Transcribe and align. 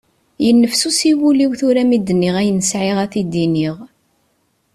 Yennefsusi 0.43 1.11
wul-iw 1.19 1.51
tura 1.59 1.83
mi 1.89 1.97
d-nniɣ 1.99 2.35
ayen 2.41 2.61
sεiɣ 2.71 2.97
ad 3.03 3.09
t-id-iniɣ. 3.11 3.77